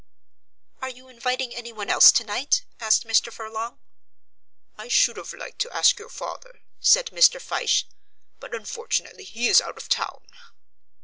[0.81, 3.31] "Are you inviting anyone else tonight?" asked Mr.
[3.31, 3.77] Furlong.
[4.75, 7.39] "I should have liked to ask your father," said Mr.
[7.39, 7.85] Fyshe,
[8.39, 10.25] "but unfortunately he is out of town."